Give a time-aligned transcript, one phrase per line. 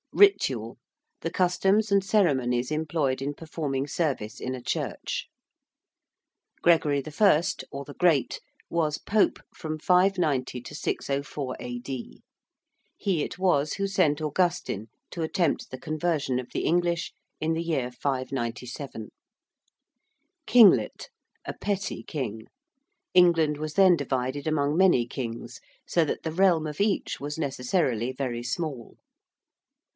[0.13, 0.77] ~ritual~:
[1.21, 5.29] the customs and ceremonies employed in performing service in a church.
[6.63, 12.21] ~Gregory I.~ or ~the Great~ was Pope from 590 604 A.D.
[12.97, 17.63] He it was who sent Augustine to attempt the conversion of the English in the
[17.63, 19.11] year 597.
[20.47, 21.09] ~kinglet~:
[21.45, 22.47] a petty king.
[23.13, 28.11] England was then divided among many kings, so that the realm of each was necessarily
[28.11, 28.97] very small.